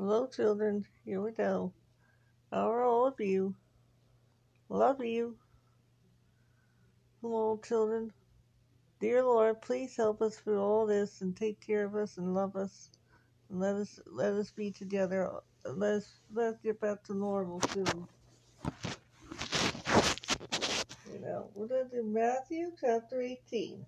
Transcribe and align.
Hello, 0.00 0.26
children. 0.26 0.86
Here 1.04 1.20
we 1.20 1.32
go. 1.32 1.74
Are 2.50 2.82
all 2.86 3.06
of 3.06 3.20
you? 3.20 3.54
Love 4.70 5.04
you. 5.04 5.36
Hello, 7.20 7.60
children. 7.62 8.10
Dear 8.98 9.22
Lord, 9.22 9.60
please 9.60 9.94
help 9.94 10.22
us 10.22 10.36
through 10.36 10.58
all 10.58 10.86
this 10.86 11.20
and 11.20 11.36
take 11.36 11.60
care 11.60 11.84
of 11.84 11.94
us 11.96 12.16
and 12.16 12.32
love 12.32 12.56
us 12.56 12.88
and 13.50 13.60
let 13.60 13.74
us 13.74 14.00
let 14.06 14.32
us 14.32 14.50
be 14.50 14.70
together. 14.70 15.30
Let 15.66 15.96
us 15.96 16.14
let's 16.32 16.58
get 16.60 16.80
back 16.80 17.04
to 17.04 17.14
normal 17.14 17.60
soon. 17.74 18.08
You 21.12 21.20
know, 21.20 21.50
we're 21.54 21.66
gonna 21.66 21.90
do 21.92 22.04
Matthew 22.04 22.72
chapter 22.80 23.20
18. 23.20 23.84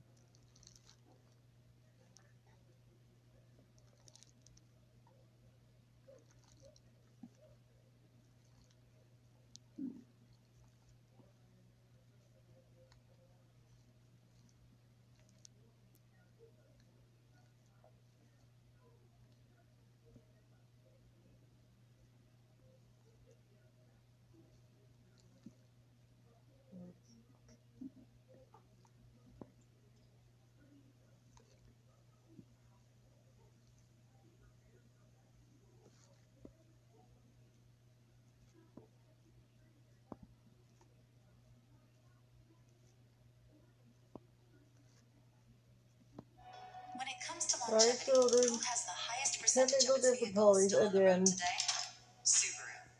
Right, 47.72 48.02
children. 48.04 48.44
who 48.48 48.54
has 48.54 48.84
the 48.84 48.92
highest 48.94 49.40
percentage 49.40 49.84
of 49.88 49.96
its 49.96 50.20
vehicles 50.20 50.72
again. 50.72 51.24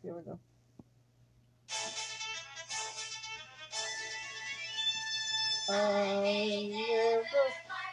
Here 0.03 0.15
we 0.15 0.23
go. 0.23 0.39
Um, 5.69 5.79
I 5.79 6.71
never 6.71 7.45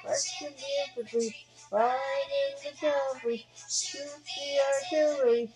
question 0.04 0.50
the 0.58 1.02
infantry, 1.02 1.36
fighting 1.70 2.56
the 2.64 2.78
cavalry, 2.78 3.46
shoot 3.70 4.02
the. 4.26 5.50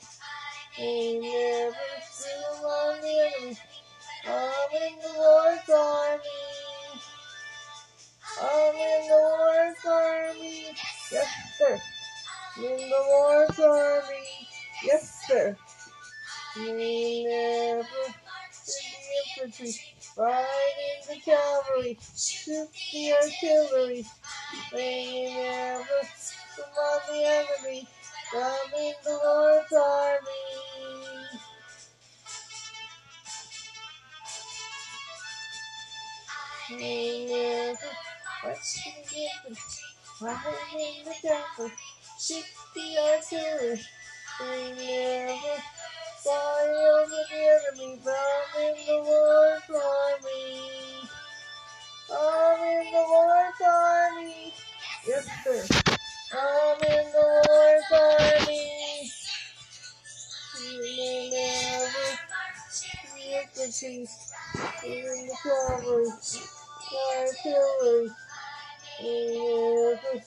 They 0.77 1.19
never 1.19 1.75
steal 2.11 2.65
on 2.65 3.01
the 3.01 3.31
enemy. 3.37 3.57
I'm 4.25 4.83
in 4.83 4.99
the 4.99 5.19
Lord's 5.19 5.69
army. 5.69 6.21
I'm 8.41 8.75
in 8.75 9.09
the 9.09 9.15
Lord's. 9.15 9.52
Yes, 11.13 11.29
sir. 11.59 11.81
In 12.57 12.77
the 12.77 13.05
Lord's 13.09 13.59
army. 13.59 14.47
Yes, 14.83 15.25
sir. 15.27 15.57
In 16.57 16.77
the 16.77 17.85
infantry, 19.37 19.73
fighting 20.15 21.01
the 21.09 21.15
cavalry, 21.21 21.99
shoot 22.17 22.69
the 22.93 23.13
artillery. 23.13 24.05
They 24.73 25.33
never 25.35 25.83
on 26.79 26.99
the 27.09 27.25
enemy. 27.25 27.87
I'm 28.35 28.73
in 28.75 28.93
the 29.03 29.19
Lord's 29.23 29.73
army. 29.73 31.27
We 36.71 37.27
never 37.27 37.77
the 39.11 39.19
infantry, 39.19 40.02
fighting 40.19 41.05
the 41.05 41.13
cavalry, 41.21 41.71
shoot 42.19 42.45
the 42.75 42.97
artillery. 42.99 43.81
They 44.39 44.73
never 44.77 45.61
fly 46.23 46.67
over 46.67 47.09
the 47.09 47.37
enemy. 47.37 47.93
In 47.93 48.75
the 48.85 48.93
Lord's 48.93 49.69
army. 49.69 51.09
I'm 52.11 52.59
in 52.63 52.91
the 52.91 52.99
Lord's 52.99 53.61
army. 53.65 54.53
Yes, 55.07 55.27
sir. 55.43 55.65
I'm 56.33 56.81
in 56.83 57.11
the 57.11 57.43
Lord's 57.47 57.91
army. 57.91 59.11
We 60.79 61.29
never 61.31 62.17
the 63.15 63.41
infantry, 63.41 64.07
in 64.85 65.27
the 65.27 65.37
cavalry, 65.43 66.09
artillery. 67.17 68.22
Never 69.01 70.23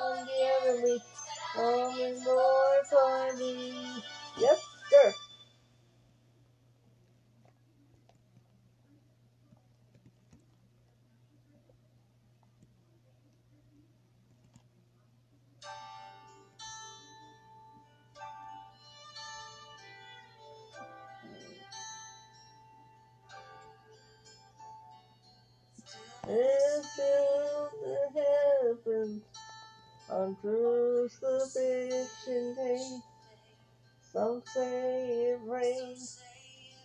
on 0.00 0.26
the 0.26 0.68
enemy. 0.70 0.98
I'm 1.56 2.00
in 2.00 2.24
the 2.24 2.30
Lord's 2.30 2.94
army. 2.94 3.74
Yes, 4.38 4.60
sir. 4.90 5.14
And 26.28 26.38
fill 26.38 26.61
on 30.12 30.36
crucifixion 30.36 32.56
day. 32.56 33.00
Some 34.12 34.42
say 34.54 35.32
it 35.32 35.40
rains. 35.46 36.20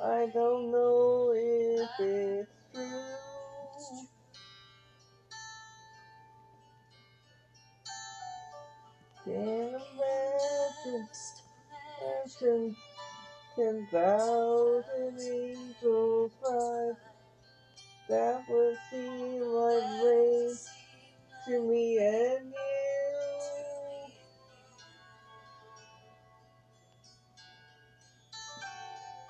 I 0.03 0.27
don't 0.33 0.71
know 0.71 1.31
if 1.35 1.89
it's 1.99 2.51
true. 2.73 3.15
Can't 9.25 9.83
imagine, 9.93 11.09
imagine 12.01 12.75
ten 13.55 13.87
thousand 13.91 14.96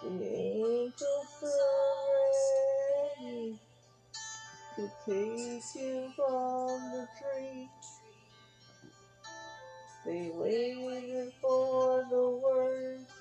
angels 0.04 1.44
are 1.44 3.22
ready 3.24 3.60
to 4.76 4.90
take 5.06 5.76
you 5.76 6.12
from 6.16 6.80
the 6.92 7.08
tree. 7.20 7.70
They 10.06 10.32
waited 10.34 11.34
for 11.42 12.06
the 12.10 12.30
words 12.30 13.12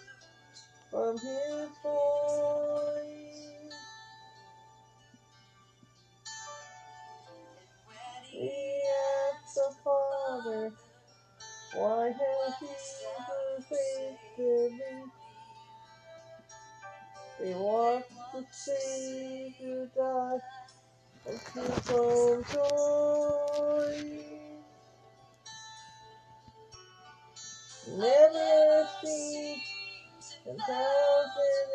from 0.90 1.18
his 1.18 1.70
voice. 1.82 3.74
We 8.34 8.82
asked 9.32 9.54
the 9.56 9.74
Father, 9.84 10.72
why 11.74 12.06
have 12.08 12.56
he 12.60 12.66
forsaken 13.68 14.78
me? 14.78 15.25
They 17.40 17.54
watched 17.54 18.10
the 18.32 18.44
Savior 18.50 19.90
die 19.96 20.38
and 21.26 21.40
took 21.54 21.92
on 21.92 22.44
joy. 22.52 23.94
Never 27.98 28.88
seen 29.02 29.60
ten 30.44 30.56
thousand 30.58 31.70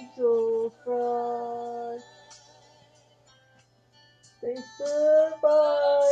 angels 0.00 0.74
cry. 0.84 1.98
They 4.42 4.56
stood 4.56 5.32
by, 5.42 6.02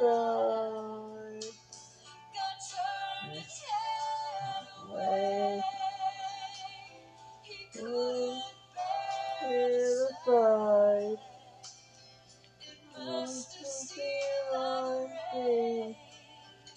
die. 0.00 0.75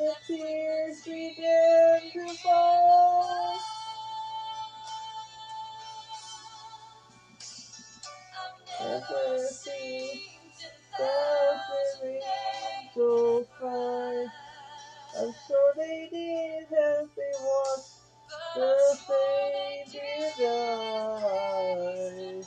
the 0.00 0.14
tears 0.26 1.02
began 1.04 2.00
to 2.12 2.34
fall. 2.42 3.58
Never. 8.80 9.38
I'm 15.18 15.32
sure 15.46 15.72
they 15.76 16.08
did 16.10 16.78
as 16.78 17.08
they 17.16 17.32
watched 17.42 17.92
the 18.56 18.98
Savior 19.06 20.32
die. 20.38 22.39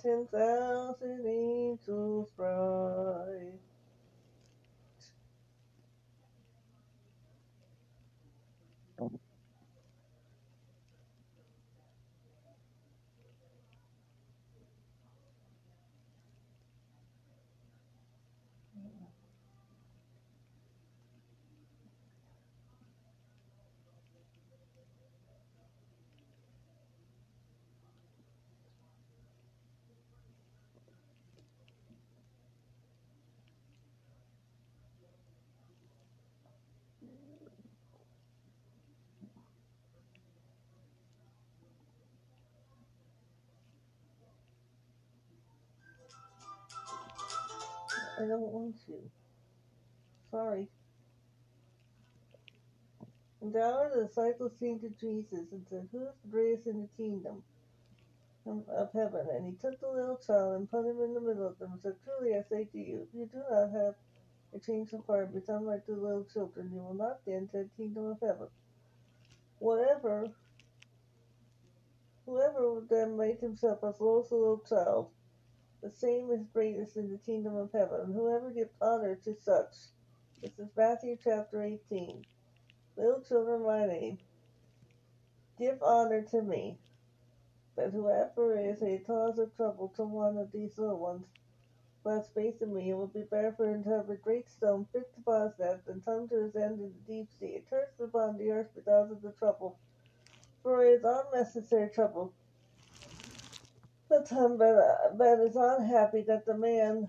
Ten 0.00 0.26
thousand 0.32 1.26
angels 1.26 2.28
cried. 2.36 2.81
I 48.22 48.28
don't 48.28 48.40
want 48.52 48.76
to. 48.86 48.94
Sorry. 50.30 50.68
And 53.40 53.52
the 53.52 54.06
disciples 54.06 54.52
came 54.60 54.78
to 54.80 54.88
Jesus 54.88 55.50
and 55.50 55.66
said, 55.68 55.88
Who 55.90 56.02
is 56.02 56.14
the 56.22 56.30
greatest 56.30 56.68
in 56.68 56.82
the 56.82 56.88
kingdom 56.96 57.42
of 58.46 58.92
heaven? 58.92 59.26
And 59.34 59.46
he 59.46 59.52
took 59.54 59.80
the 59.80 59.88
little 59.88 60.20
child 60.24 60.54
and 60.56 60.70
put 60.70 60.86
him 60.86 61.00
in 61.02 61.14
the 61.14 61.20
middle 61.20 61.48
of 61.48 61.58
them 61.58 61.72
and 61.72 61.82
said, 61.82 61.96
Truly 62.04 62.36
I 62.36 62.42
say 62.48 62.68
to 62.70 62.78
you, 62.78 63.08
if 63.08 63.14
you 63.18 63.28
do 63.32 63.42
not 63.50 63.72
have 63.72 63.94
a 64.54 64.60
change 64.60 64.92
of 64.92 65.04
heart, 65.06 65.34
become 65.34 65.66
like 65.66 65.86
the 65.86 65.94
little 65.94 66.26
children, 66.32 66.70
you 66.72 66.80
will 66.80 66.94
not 66.94 67.20
enter 67.26 67.64
the 67.64 67.70
kingdom 67.76 68.06
of 68.06 68.20
heaven. 68.20 68.48
Whatever, 69.58 70.28
whoever 72.26 72.82
then 72.88 73.16
made 73.16 73.38
himself 73.40 73.80
as 73.82 74.00
low 74.00 74.22
as 74.24 74.30
a 74.30 74.36
little 74.36 74.62
child, 74.68 75.08
the 75.82 75.90
same 75.90 76.30
is 76.30 76.46
greatest 76.52 76.96
in 76.96 77.10
the 77.10 77.18
kingdom 77.18 77.56
of 77.56 77.72
heaven. 77.72 78.12
Whoever 78.12 78.50
gives 78.50 78.70
honor 78.80 79.16
to 79.24 79.34
such, 79.34 79.74
this 80.40 80.58
is 80.58 80.68
Matthew 80.76 81.16
chapter 81.22 81.62
18. 81.62 82.24
Little 82.96 83.20
children, 83.20 83.64
my 83.64 83.86
name, 83.86 84.18
give 85.58 85.82
honor 85.82 86.22
to 86.22 86.42
me. 86.42 86.78
But 87.74 87.90
whoever 87.90 88.58
is 88.58 88.82
a 88.82 88.98
cause 88.98 89.38
of 89.38 89.56
trouble 89.56 89.92
to 89.96 90.04
one 90.04 90.36
of 90.36 90.52
these 90.52 90.78
little 90.78 90.98
ones, 90.98 91.26
has 92.04 92.28
faith 92.34 92.60
in 92.60 92.74
me, 92.74 92.90
it 92.90 92.94
will 92.94 93.06
be 93.06 93.22
better 93.22 93.52
for 93.56 93.68
him 93.68 93.84
to 93.84 93.90
have 93.90 94.10
a 94.10 94.16
great 94.16 94.50
stone 94.50 94.86
fixed 94.92 95.16
upon 95.18 95.48
his 95.48 95.58
neck 95.58 95.84
than 95.86 96.00
come 96.00 96.28
to 96.28 96.42
his 96.44 96.56
end 96.56 96.80
in 96.80 96.92
the 96.92 97.12
deep 97.12 97.28
sea. 97.38 97.46
It 97.46 97.70
turns 97.70 98.00
upon 98.00 98.38
the 98.38 98.50
earth 98.50 98.68
because 98.74 99.10
of 99.10 99.22
the 99.22 99.30
trouble. 99.32 99.78
For 100.62 100.84
it 100.84 100.94
is 100.94 101.04
unnecessary 101.04 101.90
trouble. 101.90 102.32
The 104.12 104.20
time, 104.20 104.58
but, 104.58 105.16
but 105.16 105.40
is 105.40 105.56
unhappy 105.56 106.20
that 106.28 106.44
the 106.44 106.54
man 106.54 107.08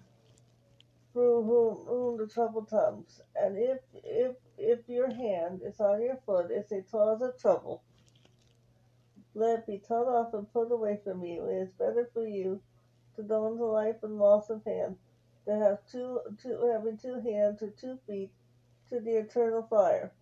through 1.12 1.44
whom, 1.44 1.86
whom 1.86 2.18
the 2.18 2.28
trouble 2.28 2.62
comes. 2.64 3.20
And 3.36 3.58
if 3.58 3.80
if 3.94 4.38
if 4.58 4.88
your 4.88 5.14
hand 5.14 5.60
is 5.66 5.82
on 5.82 6.02
your 6.02 6.18
foot, 6.26 6.48
it's 6.50 6.72
a 6.72 6.82
cause 6.82 7.22
of 7.22 7.38
trouble. 7.38 7.84
Let 9.36 9.60
it 9.60 9.68
be 9.68 9.82
cut 9.86 10.08
off 10.08 10.34
and 10.34 10.52
put 10.54 10.72
away 10.72 11.02
from 11.04 11.26
you. 11.26 11.46
It 11.46 11.64
is 11.64 11.74
better 11.74 12.10
for 12.14 12.26
you 12.26 12.62
to 13.18 13.24
go 13.24 13.48
into 13.52 13.66
life 13.66 13.98
and 14.04 14.18
loss 14.18 14.50
of 14.50 14.64
hand, 14.64 14.96
than 15.46 15.62
have 15.62 15.80
two, 15.92 16.22
two 16.42 16.72
having 16.74 16.98
two 16.98 17.20
hands 17.20 17.62
or 17.62 17.72
two 17.72 18.00
feet 18.08 18.32
to 18.88 19.02
the 19.02 19.18
eternal 19.18 19.68
fire. 19.70 20.14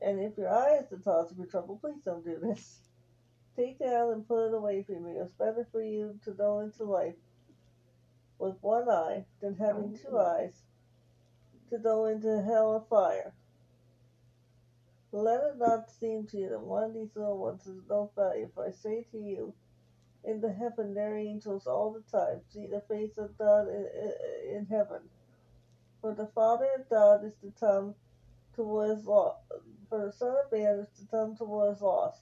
And 0.00 0.20
if 0.20 0.38
your 0.38 0.48
eye 0.48 0.78
is 0.78 0.88
the 0.88 0.96
cause 0.96 1.30
of 1.32 1.36
your 1.36 1.48
trouble, 1.48 1.78
please 1.82 2.02
don't 2.02 2.24
do 2.24 2.38
this. 2.42 2.87
Take 3.58 3.78
it 3.80 3.92
out 3.92 4.12
and 4.12 4.28
put 4.28 4.46
it 4.46 4.54
away 4.54 4.84
from 4.84 5.08
you. 5.08 5.20
It's 5.20 5.32
better 5.32 5.66
for 5.72 5.82
you 5.82 6.20
to 6.24 6.30
go 6.30 6.60
into 6.60 6.84
life 6.84 7.16
with 8.38 8.54
one 8.60 8.88
eye 8.88 9.24
than 9.40 9.56
having 9.56 9.98
two 9.98 10.12
mm-hmm. 10.12 10.44
eyes 10.44 10.62
to 11.70 11.78
go 11.78 12.06
into 12.06 12.40
hell 12.42 12.76
of 12.76 12.88
fire. 12.88 13.32
Let 15.10 15.40
it 15.40 15.58
not 15.58 15.90
seem 15.90 16.28
to 16.28 16.36
you 16.36 16.50
that 16.50 16.60
one 16.60 16.84
of 16.84 16.94
these 16.94 17.16
little 17.16 17.38
ones 17.38 17.66
is 17.66 17.82
no 17.90 18.12
value, 18.14 18.48
for 18.54 18.64
I 18.64 18.70
say 18.70 19.04
to 19.10 19.18
you, 19.18 19.52
in 20.24 20.40
the 20.40 20.52
heaven 20.52 20.94
their 20.94 21.16
angels 21.16 21.66
all 21.66 21.90
the 21.92 22.16
time 22.16 22.40
see 22.52 22.66
the 22.66 22.82
face 22.88 23.18
of 23.18 23.36
God 23.38 23.66
in, 23.68 23.86
in, 24.02 24.56
in 24.58 24.66
heaven. 24.66 25.00
For 26.00 26.14
the 26.14 26.28
Father 26.32 26.68
of 26.78 26.88
God 26.88 27.24
is 27.24 27.34
to 27.42 27.52
come 27.58 27.96
to 28.54 28.62
what 28.62 28.90
is 28.90 29.04
lost. 29.04 29.40
For 29.88 30.06
the 30.06 30.12
Son 30.12 30.36
of 30.44 30.52
Man 30.52 30.78
is 30.78 30.88
to 31.00 31.06
come 31.10 31.36
to 31.38 31.44
what 31.44 31.74
is 31.74 31.80
lost. 31.80 32.20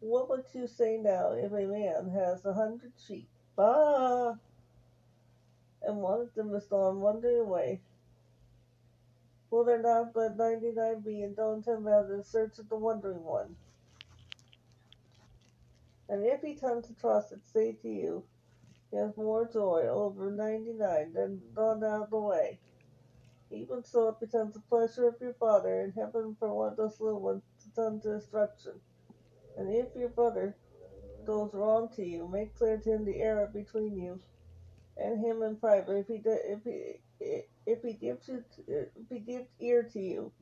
What 0.00 0.30
would 0.30 0.46
you 0.54 0.66
say 0.66 0.96
now 0.96 1.32
if 1.32 1.52
a 1.52 1.66
man 1.66 2.10
has 2.10 2.44
a 2.44 2.54
hundred 2.54 2.92
sheep? 3.06 3.28
Bah! 3.54 4.34
And 5.82 5.96
one 5.98 6.22
of 6.22 6.34
them 6.34 6.54
is 6.54 6.64
gone 6.64 7.00
wandering 7.00 7.40
away. 7.40 7.80
Will 9.50 9.64
there 9.64 9.82
not 9.82 10.16
let 10.16 10.36
ninety 10.36 10.72
nine 10.72 11.00
be 11.00 11.22
and 11.22 11.36
don't 11.36 11.66
him 11.66 11.86
out 11.86 12.10
in 12.10 12.24
search 12.24 12.58
of 12.58 12.68
the 12.68 12.76
wandering 12.76 13.24
one? 13.24 13.56
And 16.08 16.24
if 16.24 16.40
he 16.40 16.54
comes 16.54 16.86
to 16.86 16.94
trust 16.94 17.32
it, 17.32 17.40
say 17.44 17.72
to 17.82 17.88
you, 17.88 18.24
he 18.90 18.96
has 18.96 19.16
more 19.16 19.46
joy 19.46 19.86
over 19.86 20.30
ninety 20.30 20.72
nine 20.72 21.12
than 21.12 21.42
gone 21.54 21.84
out 21.84 22.04
of 22.04 22.10
the 22.10 22.18
way. 22.18 22.58
Even 23.50 23.84
so 23.84 24.08
it 24.08 24.20
becomes 24.20 24.54
the 24.54 24.60
pleasure 24.60 25.08
of 25.08 25.20
your 25.20 25.34
Father 25.34 25.80
in 25.82 25.92
heaven 25.92 26.36
for 26.38 26.54
one 26.54 26.68
of 26.70 26.76
those 26.76 27.00
little 27.00 27.20
ones 27.20 27.42
to 27.62 27.70
come 27.74 28.00
to 28.00 28.18
destruction. 28.18 28.72
And 29.60 29.74
if 29.74 29.94
your 29.94 30.08
brother 30.08 30.56
goes 31.26 31.52
wrong 31.52 31.90
to 31.94 32.02
you, 32.02 32.26
make 32.26 32.56
clear 32.56 32.78
to 32.78 32.92
him 32.94 33.04
the 33.04 33.20
error 33.20 33.46
between 33.52 33.94
you 33.94 34.18
and 34.96 35.22
him 35.22 35.42
in 35.42 35.56
private. 35.56 35.98
If 35.98 36.06
he 36.06 36.22
if 36.24 36.64
he 36.64 37.42
if 37.66 37.82
he 37.82 37.92
gives 37.92 38.26
you 38.26 38.42
if 38.66 39.08
he 39.10 39.18
gives 39.18 39.50
ear 39.60 39.82
to 39.82 40.00
you, 40.00 40.32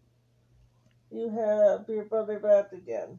you 1.11 1.31
have 1.31 1.89
your 1.89 2.05
brother 2.05 2.39
back 2.39 2.73
again. 2.73 3.19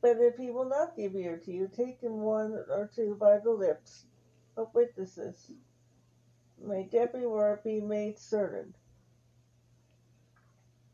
But 0.00 0.18
if 0.20 0.36
he 0.36 0.52
will 0.52 0.68
not 0.68 0.94
give 0.96 1.16
ear 1.16 1.38
to 1.38 1.50
you, 1.50 1.68
take 1.76 2.00
him 2.00 2.20
one 2.20 2.52
or 2.52 2.88
two 2.94 3.16
by 3.18 3.38
the 3.38 3.50
lips 3.50 4.04
of 4.56 4.72
witnesses. 4.72 5.50
May 6.64 6.88
every 6.92 7.26
word 7.26 7.64
be 7.64 7.80
made 7.80 8.20
certain. 8.20 8.76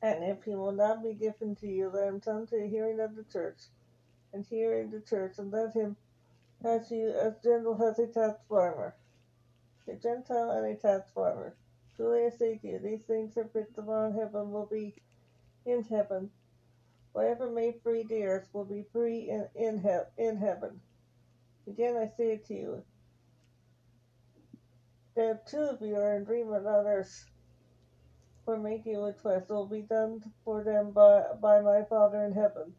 And 0.05 0.23
if 0.23 0.45
he 0.45 0.55
will 0.55 0.73
not 0.73 1.03
be 1.03 1.15
given 1.15 1.57
to 1.57 1.67
you, 1.67 1.89
let 1.89 2.09
him 2.09 2.21
come 2.21 2.47
to 2.49 2.59
the 2.61 2.69
hearing 2.69 3.01
of 3.01 3.17
the 3.17 3.25
church, 3.25 3.59
and 4.35 4.47
hear 4.47 4.79
in 4.79 4.91
the 4.91 5.01
church, 5.01 5.39
and 5.39 5.51
let 5.51 5.75
him 5.75 5.97
as 6.65 6.91
you 6.91 7.11
as 7.11 7.35
gentle 7.43 7.83
as 7.83 7.99
a 7.99 8.07
tax 8.09 8.39
farmer. 8.49 8.95
a 9.89 9.95
Gentile 9.97 10.51
and 10.53 10.67
a 10.67 10.77
tax 10.77 11.11
farmer. 11.13 11.57
Truly 11.97 12.27
I 12.27 12.31
say 12.31 12.59
to 12.59 12.69
you, 12.69 12.81
these 12.81 13.05
things 13.05 13.37
are 13.39 13.49
written 13.55 13.89
on 13.89 14.15
heaven 14.15 14.53
will 14.53 14.67
be 14.67 14.95
in 15.67 15.85
heaven. 15.85 16.31
Whatever 17.13 17.51
made 17.51 17.81
free 17.83 18.05
the 18.05 18.25
earth 18.25 18.49
will 18.53 18.67
be 18.67 18.85
free 18.93 19.31
in, 19.31 19.49
in, 19.57 19.81
he- 19.81 20.25
in 20.25 20.37
heaven. 20.37 20.81
Again 21.67 21.97
I 21.97 22.09
say 22.17 22.39
to 22.49 22.55
you, 22.55 22.85
that 25.17 25.47
two 25.47 25.59
of 25.63 25.81
you 25.83 25.97
are 25.97 26.17
in 26.17 26.23
agreement 26.23 26.67
on 26.67 26.87
earth 26.87 27.27
for 28.45 28.59
making 28.59 28.97
a 28.97 29.01
request 29.01 29.49
will 29.49 29.67
be 29.67 29.83
done 29.83 30.23
for 30.45 30.63
them 30.65 30.93
by, 30.93 31.23
by 31.41 31.61
my 31.61 31.83
Father 31.89 32.25
in 32.25 32.33
heaven. 32.33 32.75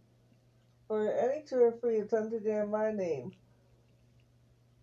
For 0.88 1.12
any 1.12 1.44
two 1.44 1.58
or 1.58 1.72
three 1.72 1.98
it's 1.98 2.14
unto 2.14 2.40
them 2.40 2.70
my 2.72 2.92
name. 2.92 3.32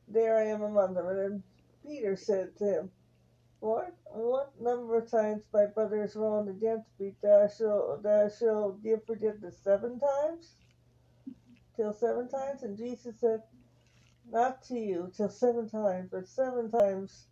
There 0.08 0.36
I 0.36 0.46
am 0.46 0.62
among 0.62 0.94
them. 0.94 1.06
And 1.06 1.18
then 1.18 1.42
Peter 1.86 2.16
said 2.16 2.56
to 2.58 2.64
him, 2.64 2.90
Lord, 3.60 3.92
what 4.10 4.52
number 4.60 4.98
of 4.98 5.08
times 5.08 5.44
my 5.54 5.66
brother 5.66 6.02
is 6.02 6.16
wronged 6.16 6.48
against 6.48 6.88
me 6.98 7.14
that 7.22 7.48
I 7.48 7.56
shall, 7.56 8.00
that 8.02 8.24
I 8.26 8.36
shall 8.36 8.72
give 8.72 9.06
forgiveness? 9.06 9.56
Seven 9.62 10.00
times? 10.00 10.56
Till 11.76 11.92
seven 11.92 12.28
times? 12.28 12.64
And 12.64 12.76
Jesus 12.76 13.20
said, 13.20 13.42
Not 14.28 14.62
to 14.64 14.74
you 14.74 15.12
till 15.16 15.28
seven 15.28 15.68
times, 15.68 16.08
but 16.10 16.26
seven 16.26 16.70
times, 16.72 17.26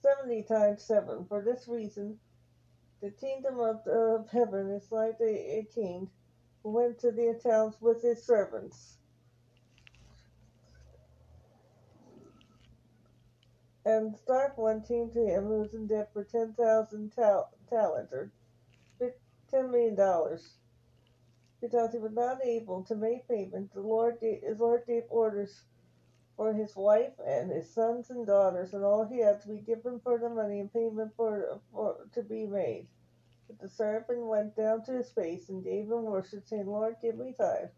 seventy 0.00 0.42
times 0.42 0.82
seven. 0.82 1.26
For 1.28 1.42
this 1.42 1.68
reason, 1.68 2.18
the 3.02 3.10
kingdom 3.10 3.60
of, 3.60 3.86
of 3.86 4.28
heaven 4.30 4.70
is 4.70 4.90
like 4.90 5.16
a, 5.20 5.58
a 5.58 5.68
king 5.74 6.10
who 6.62 6.70
went 6.70 6.98
to 7.00 7.12
the 7.12 7.38
towns 7.42 7.76
with 7.80 8.02
his 8.02 8.24
servants. 8.24 8.98
And 13.84 14.16
Stark 14.16 14.58
one 14.58 14.82
came 14.82 15.10
to 15.12 15.24
him 15.24 15.44
who 15.44 15.60
was 15.60 15.74
in 15.74 15.86
debt 15.86 16.10
for 16.12 16.24
ten 16.24 16.54
thousand 16.54 17.12
tal- 17.12 17.50
talents, 17.70 18.12
or 18.12 18.32
ten 19.48 19.70
million 19.70 19.94
dollars, 19.94 20.58
because 21.60 21.92
he 21.92 21.98
was 21.98 22.12
not 22.12 22.44
able 22.44 22.82
to 22.84 22.96
make 22.96 23.28
payment. 23.28 23.72
The 23.74 23.80
Lord 23.80 24.18
gave, 24.20 24.42
his 24.42 24.58
Lord 24.58 24.82
gave 24.86 25.04
orders 25.08 25.62
for 26.36 26.52
his 26.52 26.76
wife 26.76 27.12
and 27.26 27.50
his 27.50 27.72
sons 27.72 28.10
and 28.10 28.26
daughters, 28.26 28.74
and 28.74 28.84
all 28.84 29.06
he 29.06 29.20
had 29.20 29.40
to 29.40 29.48
be 29.48 29.58
given 29.58 30.00
for 30.00 30.18
the 30.18 30.28
money 30.28 30.60
and 30.60 30.72
payment 30.72 31.12
for, 31.16 31.60
for 31.72 31.96
to 32.12 32.22
be 32.22 32.46
made. 32.46 32.86
But 33.46 33.58
the 33.60 33.68
servant 33.68 34.26
went 34.26 34.56
down 34.56 34.84
to 34.84 34.92
his 34.92 35.10
face 35.10 35.48
and 35.48 35.64
gave 35.64 35.84
him 35.84 36.02
worship, 36.02 36.46
saying, 36.46 36.66
Lord, 36.66 36.96
give 37.00 37.16
me 37.16 37.32
time 37.38 37.68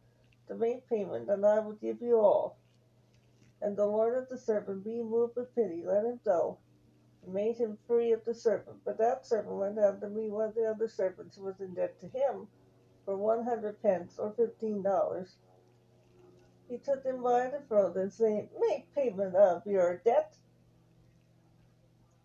to 0.48 0.54
make 0.54 0.88
payment, 0.88 1.28
and 1.30 1.44
I 1.44 1.60
will 1.60 1.74
give 1.74 2.00
you 2.00 2.18
all. 2.18 2.58
And 3.60 3.76
the 3.76 3.86
Lord 3.86 4.16
of 4.16 4.28
the 4.28 4.38
servant, 4.38 4.84
being 4.84 5.10
moved 5.10 5.36
with 5.36 5.54
pity, 5.54 5.82
let 5.84 6.04
him 6.04 6.20
go, 6.24 6.58
and 7.24 7.34
made 7.34 7.56
him 7.56 7.76
free 7.86 8.12
of 8.12 8.24
the 8.24 8.34
servant. 8.34 8.78
But 8.84 8.98
that 8.98 9.26
servant 9.26 9.56
went 9.56 9.78
out 9.78 10.00
to 10.00 10.08
meet 10.08 10.30
one 10.30 10.48
of 10.48 10.54
the 10.54 10.64
other 10.64 10.88
servants 10.88 11.36
who 11.36 11.44
was 11.44 11.60
in 11.60 11.74
debt 11.74 12.00
to 12.00 12.06
him 12.06 12.48
for 13.04 13.16
one 13.16 13.44
hundred 13.44 13.82
pence, 13.82 14.18
or 14.18 14.32
fifteen 14.32 14.82
dollars. 14.82 15.36
He 16.68 16.78
took 16.78 17.04
him 17.04 17.22
by 17.22 17.48
the 17.48 17.60
throat 17.66 17.96
and 17.96 18.12
said, 18.12 18.50
Make 18.60 18.94
payment 18.94 19.34
of 19.34 19.66
your 19.66 20.02
debt. 20.04 20.36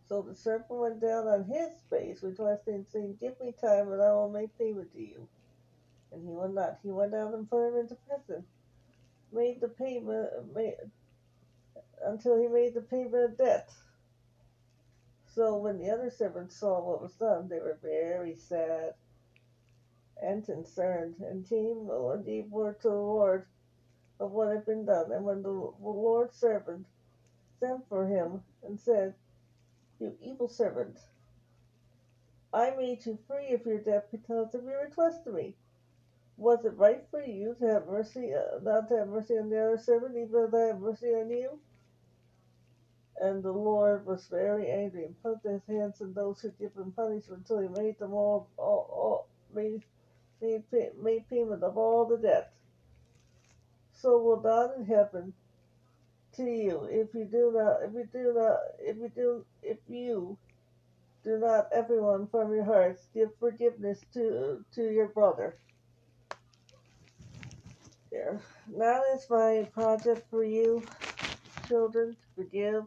So 0.08 0.22
the 0.22 0.36
servant 0.36 0.70
went 0.70 1.02
down 1.02 1.28
on 1.28 1.46
his 1.46 1.72
face, 1.90 2.22
which 2.22 2.38
requesting, 2.38 2.86
saying, 2.92 3.18
Give 3.20 3.40
me 3.40 3.54
time, 3.54 3.92
and 3.92 4.02
I 4.02 4.12
will 4.12 4.30
make 4.30 4.58
payment 4.58 4.92
to 4.94 5.02
you. 5.02 5.28
And 6.12 6.28
he 6.28 6.34
would 6.34 6.54
not. 6.54 6.80
He 6.84 6.92
went 6.92 7.16
out 7.16 7.34
and 7.34 7.50
put 7.50 7.70
him 7.70 7.78
into 7.78 7.96
prison. 8.08 8.46
Made 9.32 9.62
the 9.62 9.70
payment, 9.70 10.30
made, 10.54 10.76
until 12.06 12.40
he 12.40 12.48
made 12.48 12.74
the 12.74 12.82
payment 12.82 13.32
of 13.32 13.38
debt. 13.38 13.72
So 15.34 15.58
when 15.58 15.80
the 15.80 15.90
other 15.90 16.12
servants 16.12 16.60
saw 16.60 16.80
what 16.82 17.02
was 17.02 17.14
done, 17.14 17.48
they 17.48 17.60
were 17.60 17.80
very 17.82 18.36
sad 18.36 18.94
and 20.22 20.46
concerned, 20.46 21.16
and 21.20 21.48
came 21.50 21.88
oh, 21.90 22.12
and 22.12 22.26
gave 22.26 22.46
word 22.52 22.80
to 22.82 22.90
the 22.90 22.96
Lord 22.96 23.48
of 24.20 24.32
what 24.32 24.50
had 24.50 24.65
been 24.65 24.86
done. 24.86 25.12
And 25.12 25.25
when 25.25 25.41
the 25.43 25.72
Lord's 25.82 26.38
servant 26.38 26.86
sent 27.60 27.88
for 27.89 28.08
him 28.08 28.41
and 28.63 28.79
said, 28.79 29.13
You 30.00 30.15
evil 30.22 30.48
servant, 30.48 31.00
I 32.53 32.72
made 32.72 33.05
you 33.05 33.17
free 33.27 33.53
of 33.53 33.65
your 33.65 33.79
debt 33.79 34.10
because 34.12 34.53
of 34.53 34.63
your 34.63 34.84
request 34.84 35.24
to 35.24 35.32
me. 35.32 35.55
Was 36.38 36.65
it 36.65 36.77
right 36.77 37.03
for 37.12 37.22
you 37.22 37.55
to 37.60 37.65
have 37.67 37.88
mercy, 37.88 38.34
uh, 38.34 38.60
not 38.62 38.88
to 38.89 38.98
have 38.98 39.08
mercy 39.08 39.38
on 39.38 39.50
the 39.50 39.60
other 39.60 39.77
servant, 39.77 40.15
even 40.15 40.50
though 40.51 40.65
I 40.65 40.67
have 40.67 40.79
mercy 40.79 41.08
on 41.08 41.29
you? 41.29 41.60
And 43.22 43.43
the 43.43 43.51
Lord 43.51 44.05
was 44.05 44.27
very 44.27 44.70
angry 44.70 45.05
and 45.05 45.22
put 45.22 45.39
his 45.43 45.62
hands 45.67 46.01
on 46.01 46.13
those 46.13 46.41
who 46.41 46.51
give 46.60 46.75
him 46.75 46.91
punishment 46.91 47.41
until 47.48 47.62
he 47.62 47.67
made 47.67 48.00
them 48.00 48.13
all, 48.13 48.48
all, 48.58 48.89
all 48.91 49.27
made, 49.53 49.84
made, 50.41 50.63
made 51.01 51.29
payment 51.29 51.63
of 51.63 51.77
all 51.77 52.05
the 52.05 52.17
debt. 52.17 52.51
So 54.04 54.18
will 54.18 54.74
in 54.78 54.86
heaven 54.86 55.32
to 56.36 56.44
you 56.44 56.84
if 56.92 57.14
you 57.14 57.24
do 57.24 57.54
not, 57.56 57.78
if 57.84 57.94
you 57.94 58.06
do 58.12 58.34
not, 58.36 58.60
if 58.82 58.98
you 58.98 59.10
do, 59.16 59.46
if 59.62 59.78
you 59.88 60.38
do 61.24 61.38
not 61.40 61.70
everyone 61.72 62.28
from 62.28 62.54
your 62.54 62.66
hearts 62.66 63.08
give 63.14 63.30
forgiveness 63.40 64.02
to 64.14 64.66
to 64.76 64.92
your 64.92 65.08
brother. 65.08 65.56
There. 68.12 68.42
That 68.78 69.04
is 69.16 69.26
my 69.30 69.70
project 69.72 70.30
for 70.30 70.44
you, 70.44 70.86
children, 71.70 72.18
to 72.18 72.44
forgive. 72.44 72.84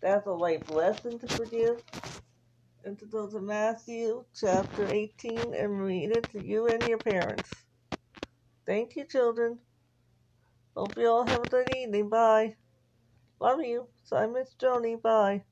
That's 0.00 0.26
a 0.26 0.32
life 0.32 0.66
lesson 0.70 1.18
to 1.18 1.28
forgive. 1.28 1.82
And 2.86 2.98
to 3.00 3.04
go 3.04 3.26
to 3.28 3.38
Matthew 3.38 4.24
chapter 4.34 4.88
18 4.88 5.52
and 5.54 5.78
read 5.78 6.12
it 6.12 6.30
to 6.32 6.42
you 6.42 6.68
and 6.68 6.82
your 6.88 7.00
parents. 7.00 7.50
Thank 8.64 8.96
you, 8.96 9.04
children. 9.04 9.58
Hope 10.76 10.98
you 10.98 11.08
all 11.08 11.24
have 11.24 11.42
a 11.42 11.46
good 11.46 11.70
evening. 11.70 12.08
Bye. 12.10 12.56
Love 13.40 13.60
you. 13.60 13.88
Miss 14.32 14.54
Joni. 14.54 15.00
Bye. 15.00 15.44